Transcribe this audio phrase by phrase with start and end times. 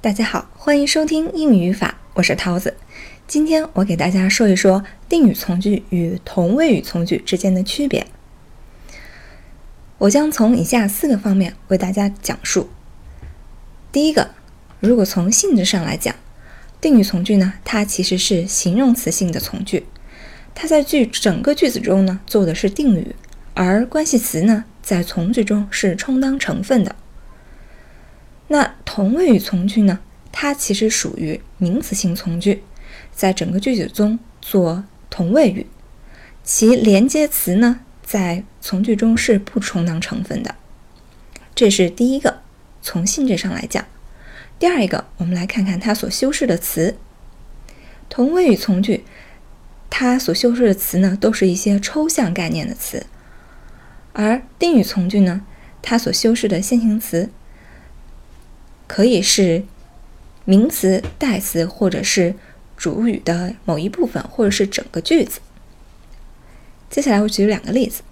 [0.00, 2.76] 大家好，欢迎收听英语语法，我是桃子。
[3.26, 8.06] 今天我给大家说一说定语从句与同位语从句之间的区别。
[9.98, 12.70] 我将从以下四个方面为大家讲述。
[13.90, 14.30] 第一个，
[14.78, 16.14] 如果从性质上来讲，
[16.80, 19.84] 定语从句呢，它其实是形容词性的从句，
[20.54, 23.16] 它在句整个句子中呢做的是定语，
[23.54, 26.94] 而关系词呢在从句中是充当成分的。
[28.48, 30.00] 那同位语从句呢？
[30.30, 32.62] 它其实属于名词性从句，
[33.12, 35.66] 在整个句子中做同位语，
[36.44, 40.54] 其连接词呢，在从句中是不充当成分的。
[41.54, 42.42] 这是第一个，
[42.80, 43.84] 从性质上来讲。
[44.58, 46.96] 第二一个，我们来看看它所修饰的词。
[48.08, 49.04] 同位语从句，
[49.90, 53.06] 它所修饰的词呢，都是一些抽象概念的词，
[54.12, 55.42] 而定语从句呢，
[55.82, 57.30] 它所修饰的先行词。
[58.88, 59.62] 可以是
[60.44, 62.34] 名词、代词，或者是
[62.76, 65.40] 主语的某一部分，或者是整个句子。
[66.90, 68.02] 接下来我举两个例子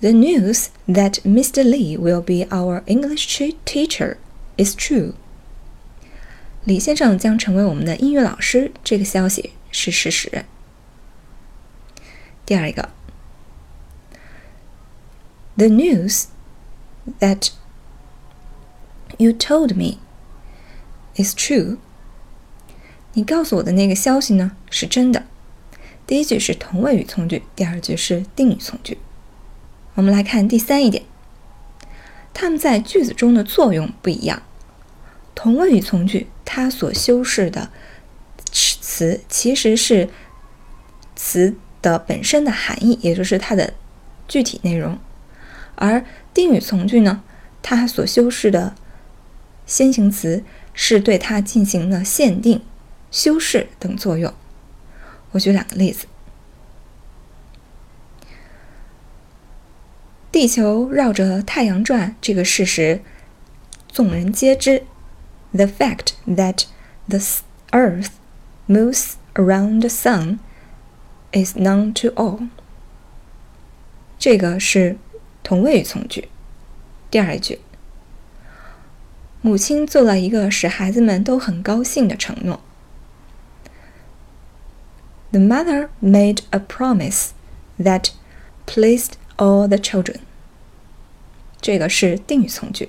[0.00, 1.62] ：The news that Mr.
[1.62, 4.16] Lee will be our English teacher
[4.58, 5.12] is true。
[6.64, 10.44] 李先生将成为我们的英语老师，这个消息是事实。
[12.44, 12.88] 第二个
[15.56, 16.24] ：The news
[17.20, 17.50] that
[19.16, 19.98] You told me
[21.14, 21.76] it's true。
[23.12, 25.22] 你告诉我的那个消息呢是真的。
[26.04, 28.98] 第一句是同位语从句，第二句是定语从句。
[29.94, 31.04] 我们来看第三一点，
[32.32, 34.42] 它们在句子中的作用不一样。
[35.34, 37.70] 同位语从句它所修饰的
[38.50, 40.10] 词其实是
[41.14, 43.74] 词的本身的含义，也就是它的
[44.26, 44.98] 具体内容，
[45.76, 46.04] 而
[46.34, 47.22] 定语从句呢，
[47.62, 48.74] 它所修饰的。
[49.66, 52.62] 先行词是对它进行了限定、
[53.10, 54.32] 修饰等作用。
[55.32, 56.06] 我举两个例子：
[60.30, 63.00] 地球绕着太阳转这个事实，
[63.92, 64.84] 众人皆知。
[65.52, 66.64] The fact that
[67.08, 67.20] the
[67.70, 68.08] Earth
[68.68, 70.38] moves around the sun
[71.32, 72.48] is known to all。
[74.18, 74.96] 这个是
[75.42, 76.28] 同位语从句。
[77.10, 77.60] 第二句。
[79.46, 82.62] 母亲做了一个使孩子们都很高兴的承诺。
[85.32, 87.32] The mother made a promise
[87.78, 88.06] that
[88.64, 90.20] pleased all the children。
[91.60, 92.88] 这个是定语从句。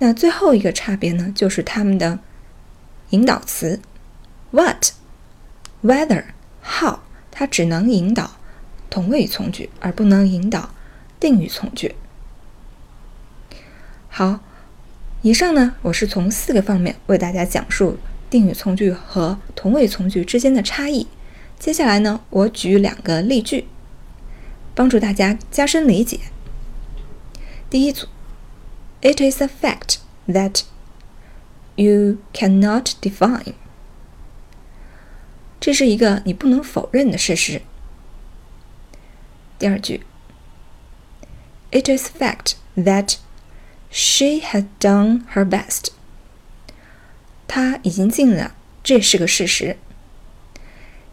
[0.00, 2.18] 那最后一个差别呢，就是它们的
[3.10, 3.80] 引导词
[4.50, 4.90] ，what、
[5.84, 6.24] whether、
[6.64, 6.98] how，
[7.30, 8.32] 它只能引导
[8.90, 10.70] 同位语从句，而不能引导
[11.20, 11.94] 定语从句。
[14.08, 14.40] 好。
[15.22, 17.96] 以上呢，我是从四个方面为大家讲述
[18.28, 21.06] 定语从句和同位从句之间的差异。
[21.60, 23.68] 接下来呢，我举两个例句，
[24.74, 26.18] 帮助大家加深理解。
[27.70, 28.08] 第一组
[29.00, 30.62] ，It is a fact that
[31.76, 33.54] you cannot define。
[35.60, 37.62] 这是一个你不能否认的事实。
[39.60, 40.04] 第二句
[41.70, 43.18] ，It is fact that
[43.92, 45.88] She had done her best。
[47.46, 49.76] 她已经尽了，这是个事实。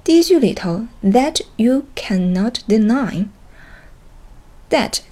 [0.06, 3.20] 第一句里头，that you cannot deny，that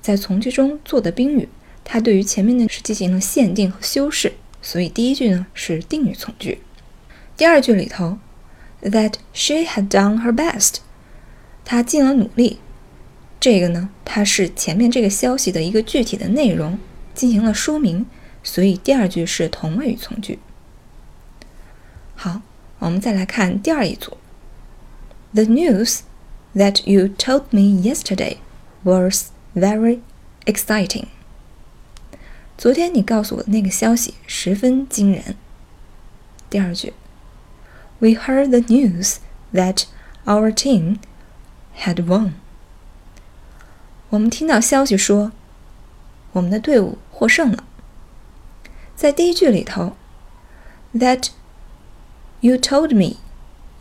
[0.02, 1.50] 在从句中做的宾语，
[1.84, 6.62] 它对于前面的是进行了限定和修饰，所以第一句呢是定语从句。
[7.36, 8.18] 第二句里头
[8.82, 10.76] ，that she had done her best，
[11.66, 12.60] 她尽了努力，
[13.42, 16.80] 这个呢它是前面这个消息的一个具体的内容。
[17.17, 18.07] 进行了说明，
[18.43, 20.39] 所以第二句是同位语从句。
[22.15, 22.41] 好，
[22.79, 24.17] 我们再来看第二一组。
[25.35, 26.01] The news
[26.55, 28.37] that you told me yesterday
[28.83, 30.01] was very
[30.45, 31.07] exciting。
[32.57, 35.37] 昨天你告诉我的那个消息十分惊人。
[36.49, 36.93] 第二句，
[37.99, 39.17] We heard the news
[39.53, 39.85] that
[40.25, 40.99] our team
[41.79, 42.33] had won。
[44.11, 45.33] 我们听到消息说，
[46.33, 46.99] 我们的队伍。
[47.18, 47.64] 获胜了。
[48.96, 49.96] 在第一句里头
[50.94, 51.30] ，that
[52.42, 53.18] you told me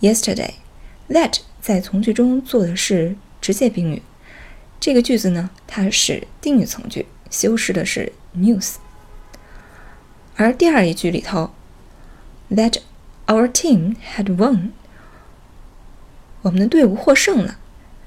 [0.00, 4.00] yesterday，that 在从句中做的是直接宾语。
[4.80, 8.76] 这个句子呢，它是定语从句，修饰的是 news。
[10.36, 11.50] 而第二一句里头
[12.50, 12.78] ，that
[13.26, 14.70] our team had won，
[16.40, 17.58] 我们的队伍获胜了，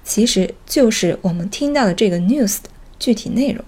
[0.03, 3.63] 其实就是我们听到的这个 news 的具体内容。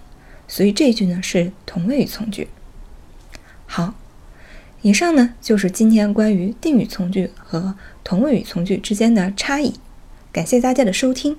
[0.51, 2.49] 所以这句呢是同位语从句。
[3.65, 3.93] 好，
[4.81, 9.75] 以上呢就是今天关于定语从句和同位语从句之间的差异。
[10.33, 11.37] 感谢大家的收听，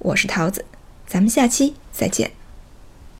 [0.00, 0.64] 我是桃子，
[1.06, 2.32] 咱们下期再见。